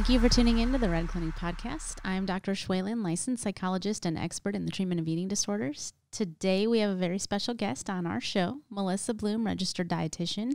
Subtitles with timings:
[0.00, 1.98] Thank you for tuning in to the Red Clinic podcast.
[2.06, 2.52] I'm Dr.
[2.52, 5.92] Schwalen, licensed psychologist and expert in the treatment of eating disorders.
[6.10, 10.52] Today, we have a very special guest on our show, Melissa Bloom, registered dietitian,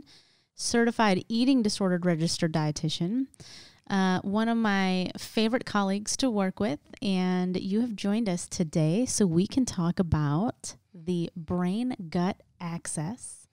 [0.56, 3.28] certified eating disordered registered dietitian,
[3.88, 6.80] uh, one of my favorite colleagues to work with.
[7.00, 13.46] And you have joined us today so we can talk about the brain gut axis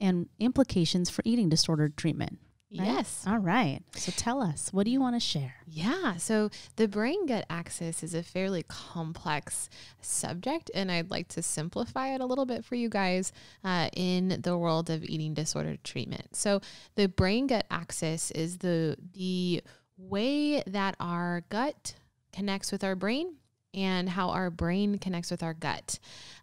[0.00, 2.40] and implications for eating disorder treatment.
[2.70, 2.86] Right?
[2.86, 3.24] Yes.
[3.26, 3.80] All right.
[3.94, 5.54] So tell us, what do you want to share?
[5.66, 6.16] Yeah.
[6.16, 9.70] So the brain gut axis is a fairly complex
[10.02, 13.32] subject, and I'd like to simplify it a little bit for you guys
[13.64, 16.36] uh, in the world of eating disorder treatment.
[16.36, 16.60] So
[16.94, 19.62] the brain gut axis is the the
[19.96, 21.94] way that our gut
[22.32, 23.36] connects with our brain
[23.72, 25.98] and how our brain connects with our gut.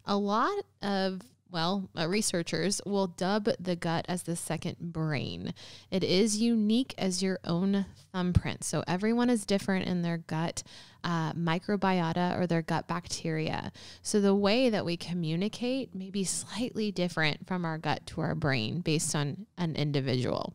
[0.06, 1.22] A lot of
[1.56, 5.54] well, uh, researchers will dub the gut as the second brain.
[5.90, 8.66] It is unique as your own thumbprint.
[8.66, 10.64] So everyone is different in their gut
[11.06, 13.72] uh, microbiota or their gut bacteria.
[14.02, 18.36] So the way that we communicate may be slightly different from our gut to our
[18.36, 20.54] brain based on an individual.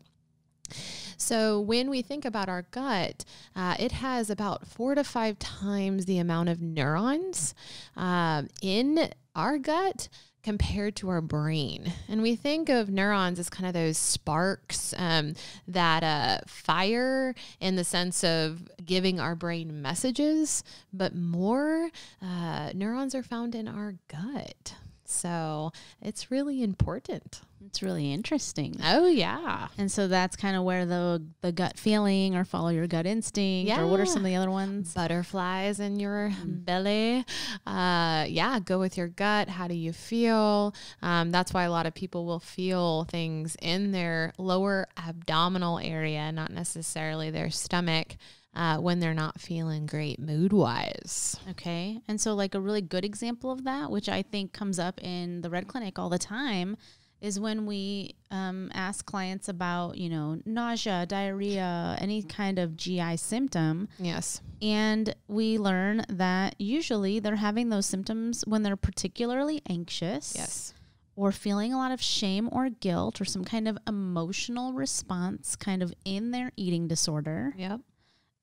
[1.16, 3.24] So, when we think about our gut,
[3.54, 7.54] uh, it has about four to five times the amount of neurons
[7.96, 10.08] uh, in our gut
[10.42, 11.92] compared to our brain.
[12.08, 15.34] And we think of neurons as kind of those sparks um,
[15.68, 21.90] that uh, fire in the sense of giving our brain messages, but more
[22.22, 24.74] uh, neurons are found in our gut.
[25.10, 27.40] So it's really important.
[27.66, 28.76] It's really interesting.
[28.82, 29.68] Oh yeah.
[29.76, 33.70] And so that's kind of where the the gut feeling or follow your gut instinct
[33.72, 34.94] or what are some of the other ones?
[34.94, 36.64] Butterflies in your mm.
[36.64, 37.24] belly.
[37.66, 39.48] Uh, yeah, go with your gut.
[39.48, 40.74] How do you feel?
[41.02, 46.32] Um, that's why a lot of people will feel things in their lower abdominal area,
[46.32, 48.16] not necessarily their stomach
[48.54, 51.36] uh, when they're not feeling great mood wise.
[51.50, 52.00] Okay.
[52.08, 55.42] And so, like, a really good example of that, which I think comes up in
[55.42, 56.76] the Red Clinic all the time,
[57.20, 63.18] is when we um, ask clients about, you know, nausea, diarrhea, any kind of GI
[63.18, 63.88] symptom.
[63.98, 64.40] Yes.
[64.62, 70.34] And we learn that usually they're having those symptoms when they're particularly anxious.
[70.34, 70.74] Yes.
[71.16, 75.82] Or feeling a lot of shame or guilt or some kind of emotional response kind
[75.82, 77.52] of in their eating disorder.
[77.58, 77.80] Yep.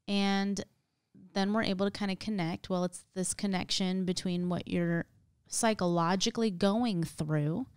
[0.08, 0.64] And
[1.34, 2.70] then we're able to kind of connect.
[2.70, 5.06] Well, it's this connection between what you're
[5.48, 7.68] psychologically going through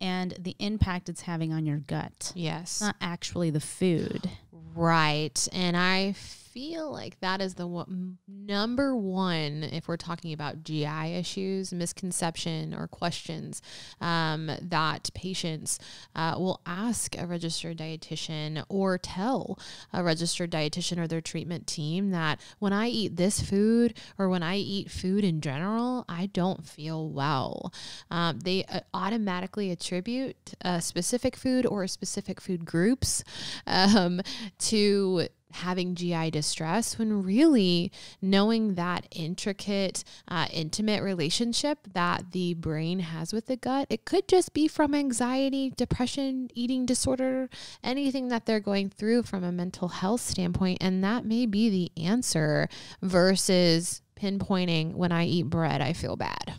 [0.00, 2.32] and the impact it's having on your gut.
[2.34, 2.80] Yes.
[2.80, 4.30] Not actually the food.
[4.74, 5.48] Right.
[5.52, 6.14] And I
[6.52, 12.74] feel like that is the one, number one, if we're talking about GI issues, misconception,
[12.74, 13.62] or questions
[14.00, 15.78] um, that patients
[16.14, 19.58] uh, will ask a registered dietitian or tell
[19.92, 24.42] a registered dietitian or their treatment team that when I eat this food or when
[24.42, 27.72] I eat food in general, I don't feel well.
[28.10, 33.22] Um, they uh, automatically attribute a specific food or specific food groups
[33.66, 34.20] um,
[34.58, 43.00] to having GI distress when really knowing that intricate, uh, intimate relationship that the brain
[43.00, 47.48] has with the gut, it could just be from anxiety, depression, eating disorder,
[47.82, 50.78] anything that they're going through from a mental health standpoint.
[50.80, 52.68] And that may be the answer
[53.02, 56.54] versus pinpointing when I eat bread, I feel bad.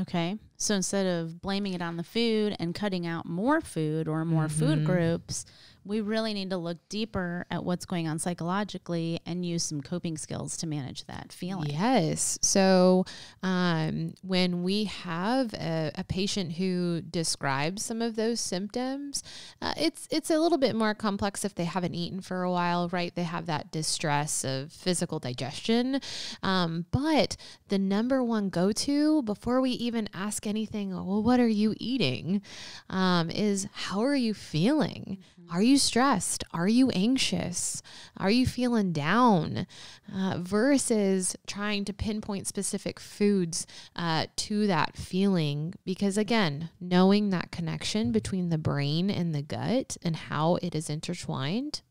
[0.00, 0.38] Okay.
[0.56, 4.46] So instead of blaming it on the food and cutting out more food or more
[4.46, 4.58] mm-hmm.
[4.58, 5.44] food groups,
[5.84, 10.16] we really need to look deeper at what's going on psychologically and use some coping
[10.16, 11.70] skills to manage that feeling.
[11.70, 12.38] Yes.
[12.42, 13.04] So
[13.42, 19.22] um, when we have a, a, patient who describes some of those symptoms,
[19.60, 22.88] uh, it's it's a little bit more complex if they haven't eaten for a while,
[22.88, 23.14] right?
[23.14, 26.00] They have that distress of physical digestion.
[26.42, 27.36] Um, but
[27.68, 32.42] the number one go to before we even ask anything, well, what are you eating?
[32.88, 35.18] Um, is how are you feeling?
[35.50, 36.44] Are you stressed?
[36.52, 37.82] Are you anxious?
[38.16, 39.66] Are you feeling down?
[40.12, 45.74] Uh, versus trying to pinpoint specific foods uh, to that feeling.
[45.84, 50.90] Because again, knowing that connection between the brain and the gut and how it is
[50.90, 51.82] intertwined.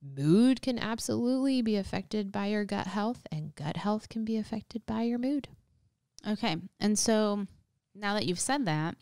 [0.00, 4.86] Mood can absolutely be affected by your gut health, and gut health can be affected
[4.86, 5.48] by your mood.
[6.26, 6.56] Okay.
[6.78, 7.46] And so
[7.94, 8.96] now that you've said that,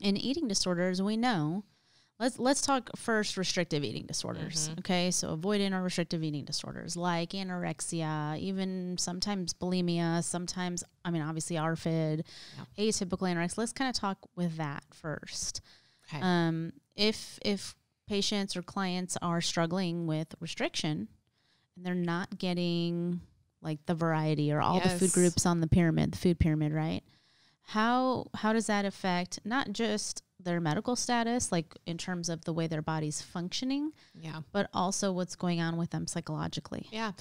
[0.00, 1.64] in eating disorders, we know
[2.20, 4.68] Let's let's talk first restrictive eating disorders.
[4.68, 4.78] Mm-hmm.
[4.80, 11.22] Okay, so avoidant or restrictive eating disorders like anorexia, even sometimes bulimia, sometimes I mean
[11.22, 12.24] obviously ARFID,
[12.76, 12.84] yeah.
[12.86, 13.58] atypical anorexia.
[13.58, 15.60] Let's kind of talk with that first.
[16.08, 16.20] Okay.
[16.20, 17.76] Um, if if
[18.08, 21.06] patients or clients are struggling with restriction,
[21.76, 23.20] and they're not getting
[23.62, 27.02] like the variety or all the food groups on the pyramid, the food pyramid, right?
[27.62, 32.52] How how does that affect not just their medical status, like in terms of the
[32.52, 34.40] way their body's functioning, Yeah.
[34.52, 36.88] but also what's going on with them psychologically?
[36.90, 37.12] Yeah.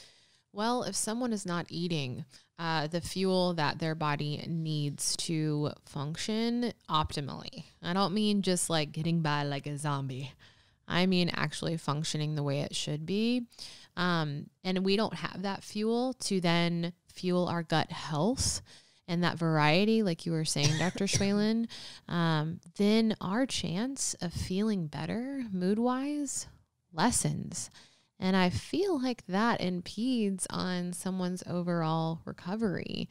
[0.53, 2.25] Well, if someone is not eating
[2.57, 8.91] uh, the fuel that their body needs to function optimally, I don't mean just like
[8.91, 10.31] getting by like a zombie.
[10.88, 13.44] I mean actually functioning the way it should be.
[13.97, 18.62] Um, and we don't have that fuel to then fuel our gut health
[19.07, 21.06] and that variety, like you were saying, Dr.
[21.06, 21.68] Schwalen,
[22.07, 26.48] um, then our chance of feeling better mood wise
[26.94, 27.69] lessens.
[28.19, 33.07] And I feel like that impedes on someone's overall recovery.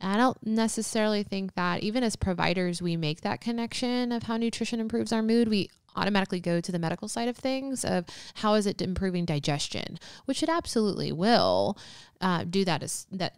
[0.00, 4.80] I don't necessarily think that even as providers, we make that connection of how nutrition
[4.80, 5.48] improves our mood.
[5.48, 8.04] We automatically go to the medical side of things of
[8.36, 11.78] how is it improving digestion, which it absolutely will
[12.20, 12.82] uh, do that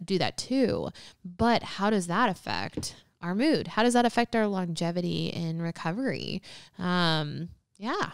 [0.03, 0.89] do that too.
[1.23, 3.69] But how does that affect our mood?
[3.69, 6.41] How does that affect our longevity in recovery?
[6.77, 8.11] Um, yeah,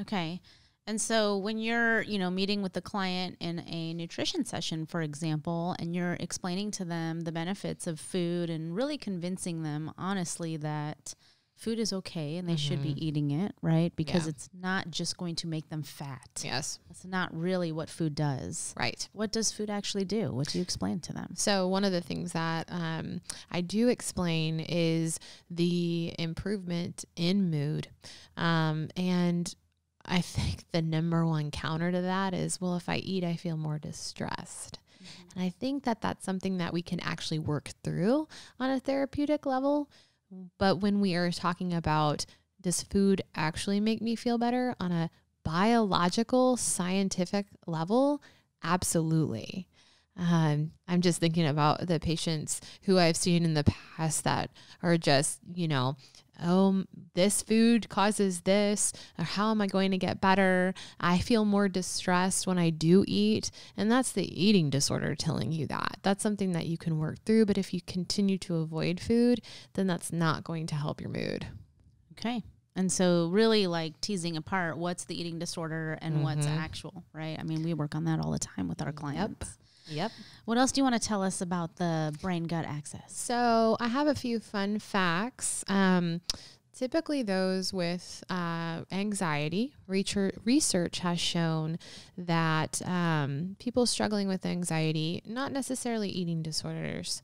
[0.00, 0.40] Okay.
[0.86, 5.02] And so when you're, you know, meeting with the client in a nutrition session, for
[5.02, 10.56] example, and you're explaining to them the benefits of food and really convincing them honestly
[10.56, 11.14] that
[11.60, 13.94] food is okay and they should be eating it, right?
[13.94, 14.30] Because Yeah.
[14.30, 16.40] it's not just going to make them fat.
[16.42, 18.72] yes, That's not really what food does.
[18.78, 19.06] right.
[19.12, 20.32] What does food actually do?
[20.32, 21.34] What do you explain to them?
[21.36, 23.20] So, one of the things that um,
[23.50, 25.20] I do explain is
[25.50, 27.88] the improvement in mood.
[28.38, 29.54] Um, and
[30.06, 33.58] I think the number one counter to that is well, if I eat, I feel
[33.58, 34.78] more distressed.
[35.34, 38.28] And I think that that's something that we can actually work through
[38.58, 39.90] on a therapeutic level.
[40.58, 42.26] But when we are talking about
[42.60, 45.10] does food actually make me feel better on a
[45.44, 48.22] biological, scientific level?
[48.62, 49.66] Absolutely.
[50.16, 54.50] Um, I'm just thinking about the patients who I've seen in the past that
[54.82, 55.96] are just, you know,
[56.42, 56.84] oh,
[57.14, 60.74] this food causes this, or how am I going to get better?
[60.98, 63.50] I feel more distressed when I do eat.
[63.76, 65.98] And that's the eating disorder telling you that.
[66.02, 67.46] That's something that you can work through.
[67.46, 69.40] But if you continue to avoid food,
[69.74, 71.46] then that's not going to help your mood.
[72.12, 72.42] Okay.
[72.76, 76.56] And so, really, like teasing apart what's the eating disorder and what's Mhm.
[76.56, 77.36] actual, right?
[77.38, 79.48] I mean, we work on that all the time with our clients.
[79.48, 79.59] Yep.
[80.44, 83.00] What else do you want to tell us about the brain gut axis?
[83.06, 85.64] So I have a few fun facts.
[85.68, 86.20] Um,
[86.74, 91.78] typically, those with uh, anxiety, research, research has shown
[92.16, 97.22] that um, people struggling with anxiety, not necessarily eating disorders,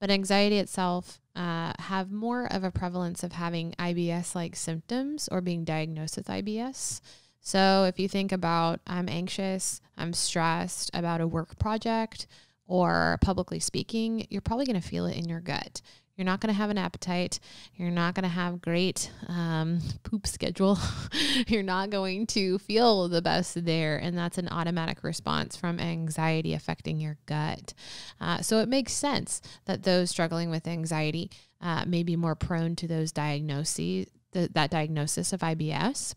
[0.00, 5.40] but anxiety itself, uh, have more of a prevalence of having IBS like symptoms or
[5.40, 7.00] being diagnosed with IBS.
[7.42, 12.26] So if you think about I'm anxious, I'm stressed about a work project
[12.66, 15.82] or publicly speaking, you're probably going to feel it in your gut.
[16.16, 17.40] You're not going to have an appetite.
[17.74, 20.78] You're not going to have great um, poop schedule.
[21.48, 23.96] you're not going to feel the best there.
[23.96, 27.74] And that's an automatic response from anxiety affecting your gut.
[28.20, 31.30] Uh, so it makes sense that those struggling with anxiety
[31.60, 36.14] uh, may be more prone to those diagnoses, th- that diagnosis of IBS.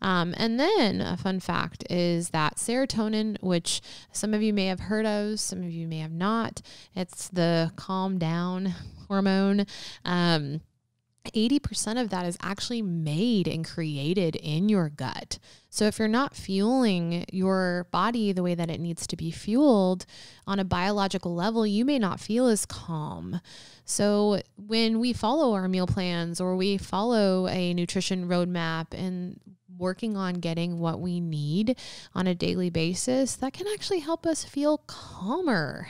[0.00, 3.80] Um, and then a fun fact is that serotonin, which
[4.12, 6.62] some of you may have heard of, some of you may have not,
[6.94, 8.74] it's the calm down
[9.08, 9.66] hormone.
[10.04, 10.60] Um,
[11.34, 15.38] 80% of that is actually made and created in your gut.
[15.70, 20.06] So if you're not fueling your body the way that it needs to be fueled
[20.46, 23.40] on a biological level, you may not feel as calm.
[23.84, 29.40] So when we follow our meal plans or we follow a nutrition roadmap and
[29.78, 31.78] working on getting what we need
[32.14, 35.88] on a daily basis, that can actually help us feel calmer,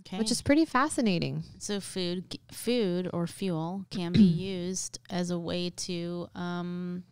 [0.00, 0.18] Okay.
[0.18, 1.44] which is pretty fascinating.
[1.58, 7.04] so food, food or fuel can be used as a way to, um,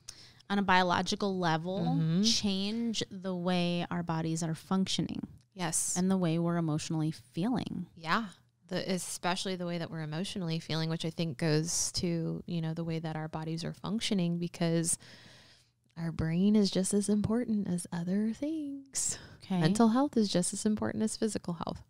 [0.49, 2.41] on a biological level, Mhm.
[2.41, 5.23] change the way our bodies are functioning
[5.55, 5.95] Yes.
[5.97, 7.87] and the way we're emotionally feeling.
[7.97, 8.27] Yeah.
[8.67, 12.73] The, especially the way that we're emotionally feeling, which I think goes to, you know,
[12.75, 14.97] the way that our bodies are functioning because
[16.01, 19.19] our brain is just as important as other things.
[19.45, 19.61] Okay.
[19.61, 21.83] Mental health is just as important as physical health.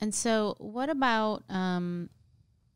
[0.00, 2.10] And so, what about um,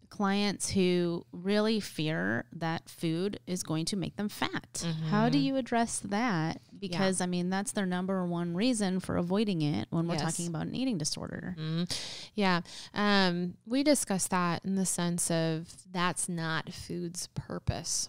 [0.08, 4.84] clients who really fear that food is going to make them fat?
[5.10, 5.42] How do Mhm.
[5.44, 6.60] you address that?
[6.78, 10.22] Because, I mean, that's their number one reason for avoiding it when we're Yes.
[10.22, 11.54] talking about an eating disorder.
[11.58, 11.94] Mhm.
[12.34, 12.62] Yeah.
[12.94, 18.08] Um, we discussed that in the sense of that's not food's purpose.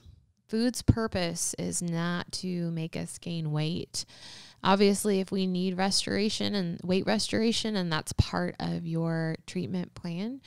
[0.52, 4.04] Food's purpose is not to make us gain weight.
[4.62, 10.42] Obviously, if we need restoration and weight restoration, and that's part of your treatment plan,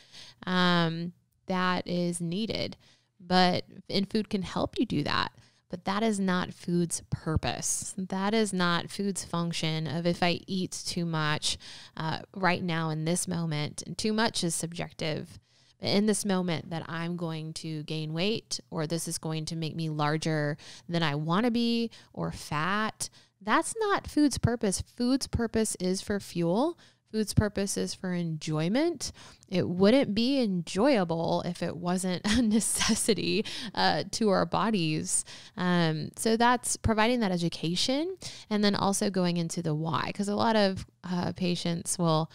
[0.47, 1.15] um,
[1.47, 2.77] that is needed.
[3.19, 5.33] But and food can help you do that.
[5.71, 7.95] But that is not food's purpose.
[7.97, 11.57] That is not food's function of if I eat too much
[11.97, 13.83] uh, right now in this moment.
[13.97, 15.41] Too much is subjective.
[15.81, 19.76] In this moment, that I'm going to gain weight or this is going to make
[19.76, 20.57] me larger
[20.88, 23.11] than I want to be or fat.
[23.40, 24.83] That's not food's purpose.
[24.97, 26.78] Food's purpose is for fuel
[27.14, 29.12] food's purpose is for enjoyment.
[29.49, 35.25] It wouldn't be enjoyable if it wasn't a necessity uh, to our bodies.
[35.57, 38.16] Um, so that's providing that education
[38.50, 42.33] and then also going into the why, because a lot of uh, patients will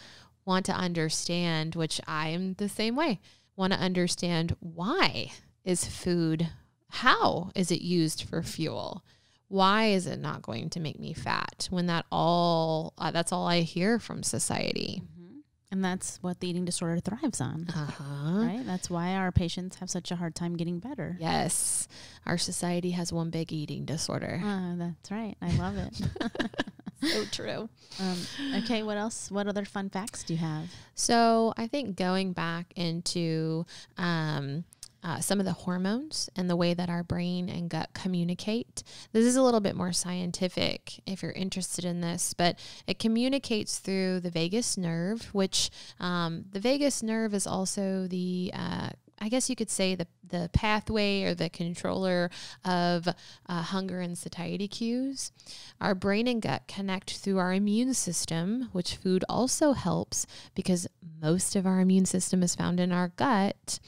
[0.49, 3.19] want to understand, which I am the same way,
[3.55, 5.31] want to understand why
[5.63, 6.49] is food,
[6.89, 9.03] how is it used for fuel?
[9.49, 13.47] why is it not going to make me fat when that all uh, that's all
[13.47, 15.01] i hear from society?
[15.03, 15.39] Mm-hmm.
[15.71, 17.65] and that's what the eating disorder thrives on.
[17.67, 18.45] Uh-huh.
[18.45, 18.63] right?
[18.65, 21.17] That's why our patients have such a hard time getting better.
[21.19, 21.87] Yes.
[22.25, 24.39] Our society has one big eating disorder.
[24.43, 25.35] Uh, that's right.
[25.41, 25.99] I love it
[27.01, 28.17] so true um,
[28.55, 32.73] okay what else what other fun facts do you have so i think going back
[32.75, 33.65] into
[33.97, 34.63] um,
[35.03, 38.83] uh, some of the hormones and the way that our brain and gut communicate.
[39.13, 43.79] This is a little bit more scientific if you're interested in this, but it communicates
[43.79, 48.89] through the vagus nerve, which um, the vagus nerve is also the uh,
[49.19, 52.29] I guess you could say the the pathway or the controller
[52.63, 55.31] of uh, hunger and satiety cues.
[55.81, 60.87] Our brain and gut connect through our immune system, which food also helps because
[61.21, 63.79] most of our immune system is found in our gut.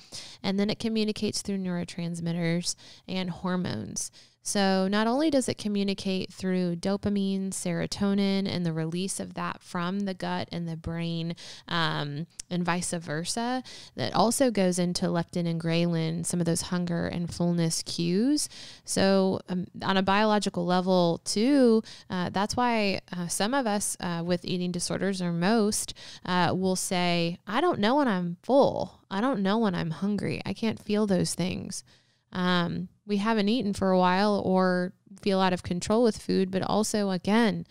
[0.44, 2.76] And then it communicates through neurotransmitters
[3.08, 4.12] and hormones.
[4.44, 10.02] So, not only does it communicate through dopamine, serotonin, and the release of that from
[10.02, 11.36] the gut and the brain,
[11.68, 13.64] um, and vice versa,
[13.96, 18.50] that also goes into leptin and ghrelin, some of those hunger and fullness cues.
[18.84, 24.24] So, um, on a biological level, too, uh, that's why uh, some of us uh,
[24.26, 25.94] with eating disorders, or most,
[26.26, 29.02] uh, will say, I don't know when I'm full.
[29.12, 30.42] I don't know when I'm hungry.
[30.46, 31.84] I can't feel those things.
[32.32, 36.62] Um, we haven't eaten for a while or feel out of control with food, but
[36.62, 37.66] also, again,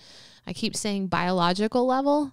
[0.47, 2.33] I keep saying biological level,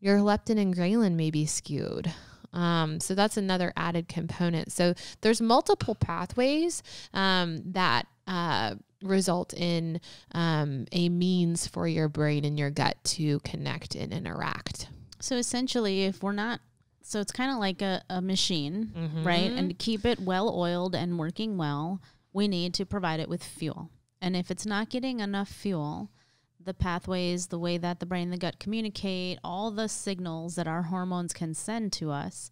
[0.00, 2.12] your leptin and ghrelin may be skewed.
[2.52, 4.72] Um, so that's another added component.
[4.72, 10.00] So there's multiple pathways um, that uh, result in
[10.32, 14.88] um, a means for your brain and your gut to connect and interact.
[15.20, 16.60] So essentially, if we're not
[17.06, 19.24] so it's kind of like a, a machine, mm-hmm.
[19.24, 19.52] right?
[19.52, 22.00] And to keep it well oiled and working well,
[22.32, 23.90] we need to provide it with fuel.
[24.20, 26.10] And if it's not getting enough fuel,
[26.60, 30.66] the pathways, the way that the brain and the gut communicate, all the signals that
[30.66, 32.50] our hormones can send to us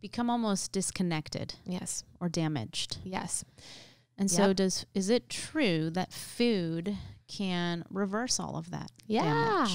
[0.00, 1.54] become almost disconnected.
[1.64, 2.02] Yes.
[2.20, 2.98] Or damaged.
[3.04, 3.44] Yes.
[4.18, 4.36] And yep.
[4.36, 6.98] so does is it true that food
[7.28, 8.90] can reverse all of that?
[9.06, 9.22] Yeah.
[9.22, 9.70] Damage?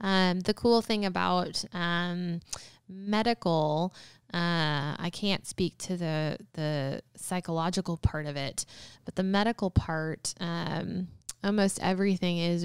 [0.00, 2.40] Um, the cool thing about um,
[2.88, 3.94] medical,
[4.32, 8.66] uh, I can't speak to the the psychological part of it,
[9.04, 11.08] but the medical part, um,
[11.46, 12.64] almost everything is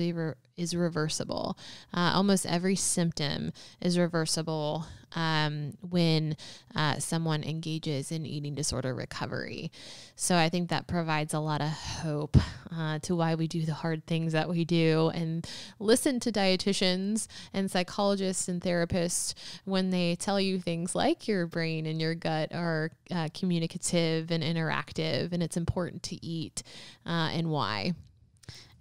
[0.57, 1.57] is reversible.
[1.93, 6.37] Uh, almost every symptom is reversible um, when
[6.75, 9.71] uh, someone engages in eating disorder recovery.
[10.15, 12.37] So I think that provides a lot of hope
[12.75, 15.47] uh, to why we do the hard things that we do and
[15.79, 19.33] listen to dietitians and psychologists and therapists
[19.65, 24.43] when they tell you things like your brain and your gut are uh, communicative and
[24.43, 26.63] interactive and it's important to eat
[27.05, 27.93] uh, and why.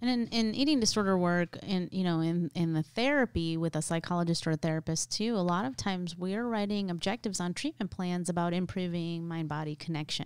[0.01, 3.81] And in, in eating disorder work and you know in, in the therapy with a
[3.81, 8.27] psychologist or a therapist too, a lot of times we're writing objectives on treatment plans
[8.27, 10.25] about improving mind body connection.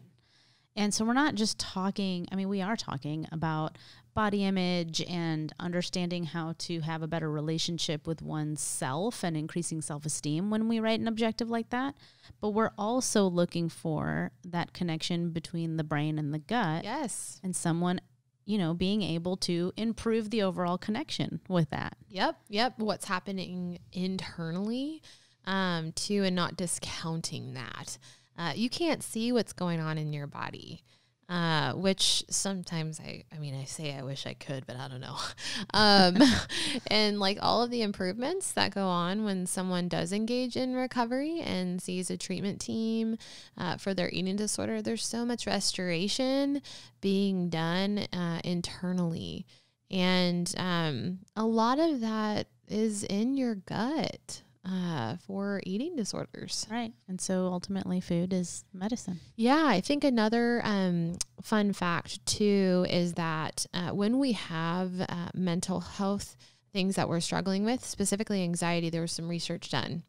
[0.77, 3.77] And so we're not just talking, I mean, we are talking about
[4.13, 10.05] body image and understanding how to have a better relationship with oneself and increasing self
[10.05, 11.95] esteem when we write an objective like that.
[12.41, 16.83] But we're also looking for that connection between the brain and the gut.
[16.83, 17.39] Yes.
[17.43, 18.01] And someone
[18.45, 21.97] you know, being able to improve the overall connection with that.
[22.09, 22.37] Yep.
[22.49, 22.79] Yep.
[22.79, 25.01] What's happening internally,
[25.45, 27.97] um, too, and not discounting that.
[28.37, 30.83] Uh, you can't see what's going on in your body
[31.27, 35.01] uh, which sometimes I, I mean, I say I wish I could, but I don't
[35.01, 35.17] know.
[35.73, 36.17] Um,
[36.87, 41.41] and like all of the improvements that go on when someone does engage in recovery
[41.41, 43.17] and sees a treatment team
[43.57, 46.61] uh, for their eating disorder, there's so much restoration
[47.01, 49.45] being done uh, internally
[49.91, 56.65] And um, a lot of that is in your gut uh, for eating disorders.
[56.69, 56.93] Right.
[57.07, 59.19] And so ultimately, food is medicine.
[59.35, 65.29] Yeah, I think another um, fun fact too is that uh, when we have uh,
[65.33, 66.35] mental health
[66.73, 70.03] things that we're struggling with, specifically anxiety, there was some research done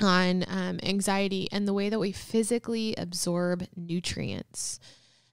[0.00, 4.78] on um, anxiety and the way that we physically absorb nutrients.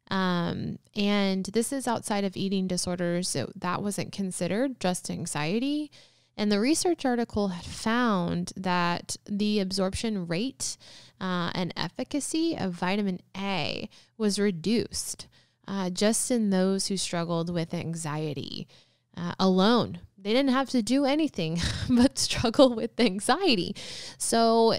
[0.10, 3.30] Um, and this is outside of eating disorders.
[3.30, 5.92] So that wasn't considered just anxiety.
[6.38, 10.77] And the research article had found that the absorption rate
[11.22, 15.27] uh, and efficacy of vitamin A was reduced
[15.68, 18.68] uh, just in those who struggled with anxiety
[19.15, 20.00] uh, alone.
[20.18, 23.75] They didn't have to do anything but struggle with anxiety.
[24.18, 24.75] So,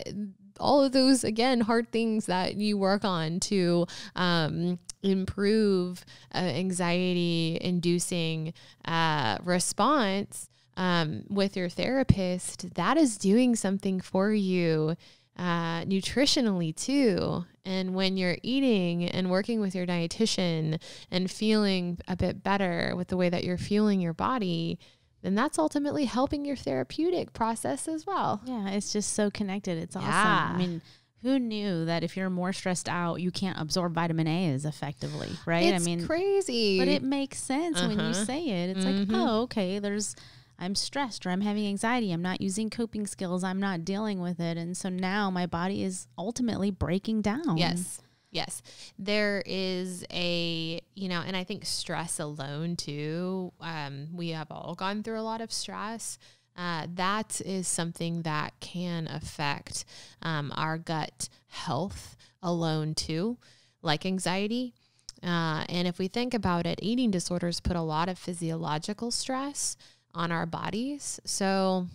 [0.58, 7.58] all of those, again, hard things that you work on to um, improve uh, anxiety
[7.60, 8.54] inducing
[8.86, 14.96] uh, response um, with your therapist, that is doing something for you
[15.38, 17.44] uh, nutritionally too.
[17.64, 20.80] And when you're eating and working with your dietitian
[21.10, 24.78] and feeling a bit better with the way that you're fueling your body,
[25.22, 28.40] then that's ultimately helping your therapeutic process as well.
[28.46, 29.76] Yeah, it's just so connected.
[29.78, 30.08] It's awesome.
[30.10, 30.50] Yeah.
[30.54, 30.82] I mean,
[31.22, 35.30] who knew that if you're more stressed out, you can't absorb vitamin A as effectively,
[35.44, 35.64] right?
[35.74, 36.78] It's I mean, crazy.
[36.78, 38.24] but it makes sense when you Uh-huh.
[38.24, 38.76] say it.
[38.76, 39.08] It's Mhm.
[39.10, 40.14] like, oh, okay, there's
[40.58, 42.12] I'm stressed or I'm having anxiety.
[42.12, 43.44] I'm not using coping skills.
[43.44, 44.56] I'm not dealing with it.
[44.56, 47.56] And so now my body is ultimately breaking down.
[47.56, 48.00] Yes.
[48.30, 48.62] Yes.
[48.98, 53.52] There is a, you know, and I think stress alone too.
[53.60, 56.18] Um, we have all gone through a lot of stress.
[56.56, 59.84] Uh, that is something that can affect
[60.22, 63.36] um, our gut health alone too,
[63.82, 64.74] like anxiety.
[65.22, 69.76] Uh, and if we think about it, eating disorders put a lot of physiological stress
[70.16, 71.20] on our bodies.
[71.24, 71.86] So,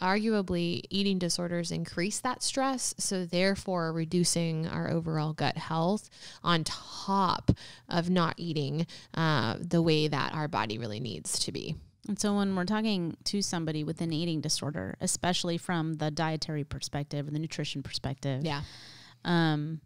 [0.00, 2.94] arguably, eating disorders increase that stress.
[2.98, 6.08] So, therefore, reducing our overall gut health
[6.42, 7.50] on top
[7.88, 11.76] of not eating uh, the way that our body really needs to be.
[12.06, 16.62] And so when we're talking to somebody with an eating disorder, especially from the dietary
[16.62, 18.60] perspective or the nutrition perspective, Yeah.
[19.24, 19.80] um,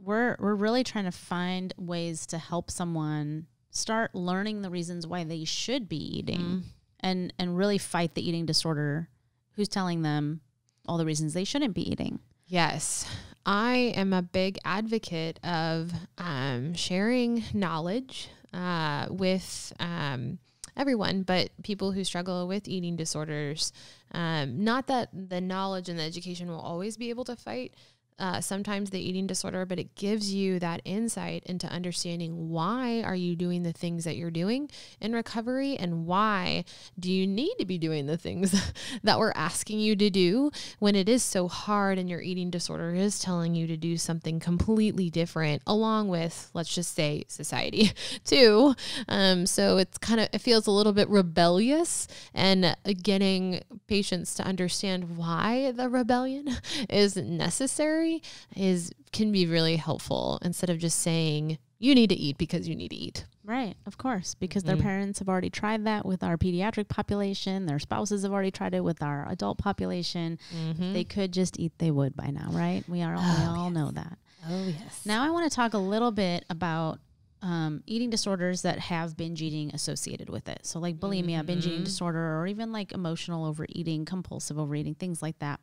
[0.00, 5.24] we're we're really trying to find ways to help someone start learning the reasons why
[5.24, 6.62] they should be eating Mm.
[7.00, 9.08] And and really fight the eating disorder
[9.52, 10.40] who's telling them
[10.86, 12.20] all the reasons they shouldn't be eating.
[12.46, 13.06] Yes.
[13.44, 20.38] I am a big advocate of um, sharing knowledge uh, with um,
[20.76, 23.72] everyone, but people who struggle with eating disorders.
[24.12, 27.74] Um, not that the knowledge and the education will always be able to fight.
[28.18, 33.14] Uh, sometimes the eating disorder, but it gives you that insight into understanding why are
[33.14, 34.68] you doing the things that you're doing
[35.00, 36.64] in recovery and why
[36.98, 38.72] do you need to be doing the things
[39.04, 40.50] that we're asking you to do
[40.80, 44.40] when it is so hard and your eating disorder is telling you to do something
[44.40, 47.92] completely different along with let's just say society
[48.24, 48.74] too.
[49.08, 54.42] Um, so it's kind of it feels a little bit rebellious and getting patients to
[54.42, 56.48] understand why the rebellion
[56.90, 58.07] is necessary
[58.56, 62.74] is can be really helpful instead of just saying you need to eat because you
[62.76, 64.82] need to eat Right, of course, because their Mhm.
[64.82, 68.84] parents have already tried that with our pediatric population, their spouses have already tried it
[68.84, 70.38] with our adult population.
[70.78, 72.84] If they could just eat, they would by now, right?
[72.86, 74.18] We are all, we Oh, all know that.
[74.46, 77.00] oh yes Now I want to talk a little bit about
[77.40, 80.66] um, eating disorders that have binge eating associated with it.
[80.66, 81.84] So like bulimia, binge eating Mhm.
[81.84, 85.60] disorder, or even like emotional overeating, compulsive overeating, things like that.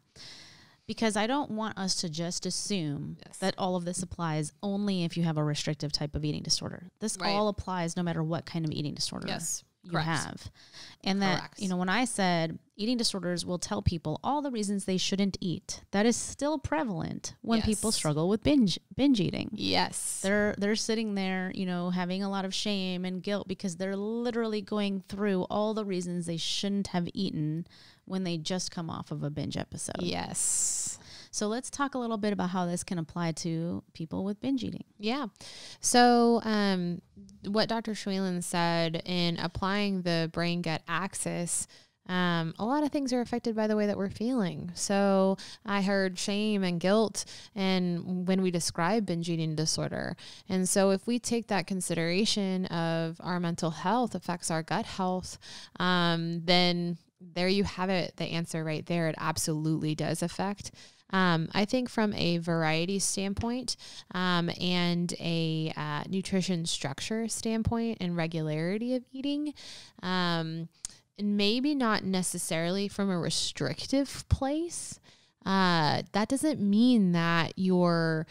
[0.88, 3.38] Because I don't want us to just assume Yes.
[3.40, 6.92] that all of this applies only if you have a restrictive type of eating disorder.
[7.00, 7.34] This Right.
[7.34, 10.08] all applies no matter what kind of eating disorder yes you correct.
[10.08, 10.52] have.
[11.04, 11.60] And that, Correct.
[11.62, 15.38] you know, when I said eating disorders will tell people all the reasons they shouldn't
[15.40, 19.50] eat, that is still prevalent when people struggle with binge binge eating.
[19.54, 23.78] yes They're they're sitting there, you know, having a lot of shame and guilt because
[23.78, 27.68] they're literally going through all the reasons they shouldn't have eaten
[28.06, 30.02] when they just come off of a binge episode.
[30.02, 30.98] yes
[31.36, 34.64] So let's talk a little bit about how this can apply to people with binge
[34.64, 34.86] eating.
[34.98, 35.28] Yeah.
[35.82, 37.02] So, um,
[37.44, 37.92] what Dr.
[37.92, 41.68] Schwalen said in applying the brain gut axis,
[42.08, 44.72] um, a lot of things are affected by the way that we're feeling.
[44.76, 50.16] So, I heard shame and guilt, and when we describe binge eating disorder,
[50.48, 55.38] and so if we take that consideration of our mental health affects our gut health,
[55.82, 59.10] um, then there you have it, the answer right there.
[59.10, 60.72] It absolutely does affect
[61.12, 63.78] Um, I think from a variety standpoint
[64.14, 69.54] um, and a uh, nutrition structure standpoint and regularity of eating,
[70.02, 70.68] um,
[71.18, 75.00] and maybe not necessarily from a restrictive place.
[75.46, 78.26] Uh, that doesn't mean that your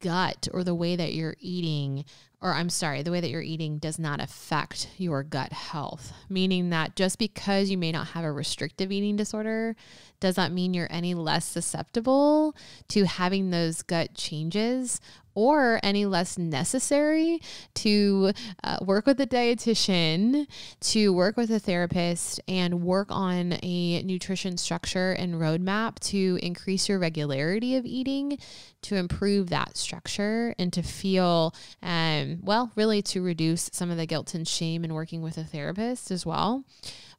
[0.00, 2.04] gut or the way that you're eating
[2.40, 6.12] or I'm sorry, the way that you're eating does not affect your gut health.
[6.28, 9.74] Meaning that just because you may not have a restrictive eating disorder
[10.20, 12.54] does not mean you're any less susceptible
[12.88, 15.00] to having those gut changes
[15.38, 17.40] or any less necessary
[17.72, 18.32] to
[18.64, 20.48] uh, work with a dietitian,
[20.80, 26.88] to work with a therapist, and work on a nutrition structure and roadmap to increase
[26.88, 28.36] your regularity of eating,
[28.82, 34.06] to improve that structure, and to feel, um, well, really to reduce some of the
[34.06, 36.64] guilt and shame in working with a therapist as well.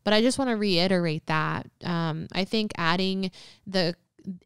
[0.04, 3.32] But I just want to reiterate that um, I think adding
[3.66, 3.96] the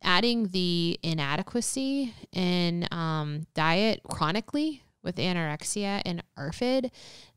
[0.01, 6.89] adding the inadequacy in um, diet chronically with anorexia and ARFID,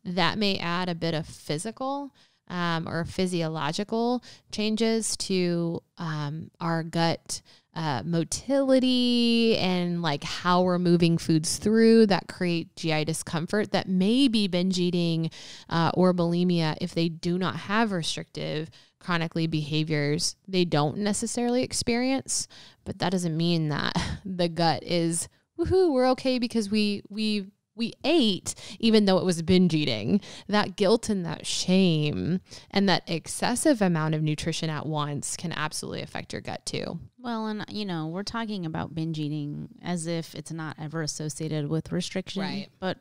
[0.05, 2.11] that may add a bit of physical
[2.49, 7.41] um, or physiological changes to um, our gut
[7.73, 14.27] uh, motility and like how we're moving foods through that create GI discomfort that may
[14.27, 15.29] be binge eating
[15.69, 22.47] uh, or bulimia if they do not have restrictive chronically behaviors they don't necessarily experience
[22.85, 23.93] but that doesn't mean that
[24.25, 25.27] the gut is
[25.59, 30.75] woohoo we're okay because we we we ate even though it was binge eating that
[30.75, 36.33] guilt and that shame and that excessive amount of nutrition at once can absolutely affect
[36.33, 40.51] your gut too Well, and you know, we're talking about binge eating as if it's
[40.51, 42.41] not ever associated with restriction.
[42.41, 42.69] Right.
[42.79, 42.99] But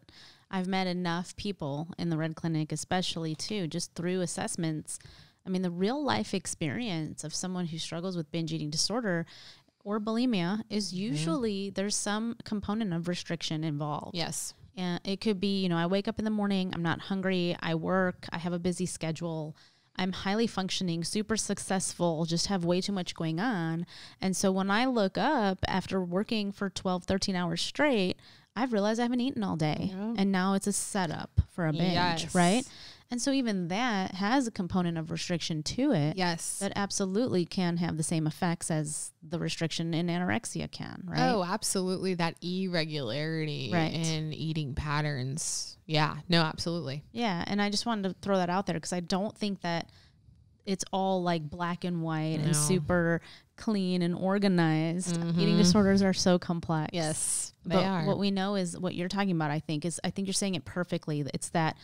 [0.51, 4.99] I've met enough people in the Red Clinic, especially too, just through assessments.
[5.47, 9.27] I mean, the real life experience of someone who struggles with binge eating disorder
[9.85, 11.03] or bulimia is Mm-hmm.
[11.03, 14.17] usually there's some component of restriction involved.
[14.17, 17.01] yes And it could be, you know, I wake up in the morning, I'm not
[17.03, 19.57] hungry, I work, I have a busy schedule.
[19.99, 23.87] I'm highly functioning, super successful, just have way too much going on.
[24.21, 28.17] And so when I look up after working for 12, 13 hours straight,
[28.55, 29.93] I've realized I haven't eaten all day.
[29.95, 30.15] Yeah.
[30.19, 32.35] And now it's a setup for a binge, Yes.
[32.35, 32.67] right?
[33.11, 37.77] And so even that has a component of restriction to it yes that absolutely can
[37.77, 41.31] have the same effects as the restriction in anorexia can, right?
[41.31, 42.15] Oh, absolutely.
[42.15, 43.93] That irregularity Right.
[43.95, 45.77] in eating patterns.
[45.87, 47.05] Yeah, no, absolutely.
[47.13, 49.89] Yeah, and I just wanted to throw that out there because I don't think that
[50.65, 52.47] it's all like black and white No.
[52.47, 53.21] and super
[53.57, 55.17] clean and organized.
[55.17, 55.59] Eating Mhm.
[55.59, 56.91] disorders are so complex.
[56.93, 58.05] Yes, they but are.
[58.05, 59.53] what we know is what you're talking about.
[59.53, 61.21] I think is I think you're saying it perfectly.
[61.33, 61.77] It's that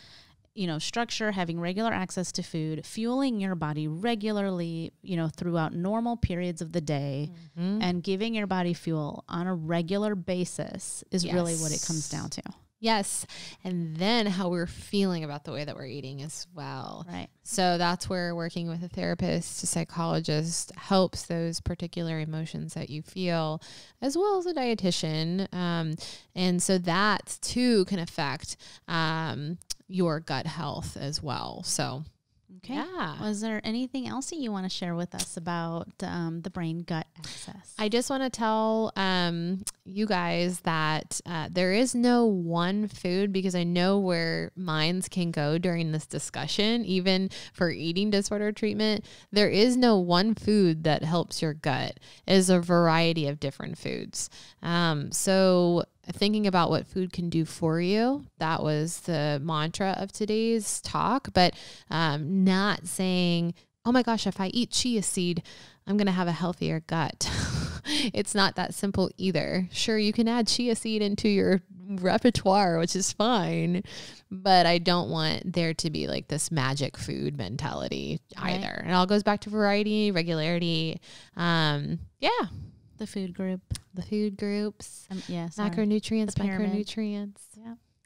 [0.55, 5.75] you know structure, having regular access to food, fueling your body regularly, you know, throughout
[5.75, 7.83] normal periods of the day, Mhm.
[7.83, 12.31] and giving your body fuel on a regular basis is really what it comes down
[12.31, 12.43] to.
[12.81, 13.27] Yes.
[13.63, 17.07] And then how we're feeling about the way that we're eating as well.
[17.09, 17.29] Right.
[17.45, 23.01] So that's where working with a therapist, a psychologist helps those particular emotions that you
[23.03, 23.63] feel,
[24.01, 25.47] as well as a dietitian.
[25.55, 25.95] Um,
[26.35, 28.57] and so that too can affect
[28.89, 29.59] um,
[29.93, 31.63] your gut health as well.
[31.65, 32.05] So,
[32.59, 32.75] Okay.
[32.75, 33.21] yeah.
[33.21, 36.81] Was there anything else that you want to share with us about um, the brain
[36.83, 37.75] gut axis?
[37.79, 43.33] I just want to tell um, you guys that uh, there is no one food
[43.33, 49.05] because I know where minds can go during this discussion, even for eating disorder treatment.
[49.33, 51.99] There is no one food that helps your gut.
[52.27, 54.31] It is a variety of different foods.
[54.63, 60.11] Um, so thinking about what food can do for you that was the mantra of
[60.11, 61.55] today's talk but
[61.91, 65.45] um, not saying oh my gosh if i eat chia seed
[65.87, 67.31] i'm going to have a healthier gut
[68.13, 72.97] it's not that simple either sure you can add chia seed into your repertoire which
[72.97, 73.83] is fine
[74.31, 78.55] but i don't want there to be like this magic food mentality Right.
[78.55, 81.01] either it all goes back to variety regularity
[81.37, 82.31] um yeah
[82.99, 83.61] the food group.
[83.95, 85.57] the food groups Um, yes.
[85.59, 86.71] Yeah, macronutrients The pyramid.
[86.87, 87.41] micronutrients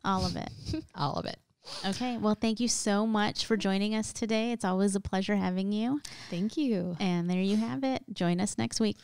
[0.04, 0.50] all of it.
[0.94, 1.38] all of it
[1.84, 2.16] Okay.
[2.16, 4.52] Well, thank you so much for joining us today.
[4.52, 6.00] It's always a pleasure having you.
[6.30, 8.04] thank you And there you have it.
[8.12, 8.98] Join us next week.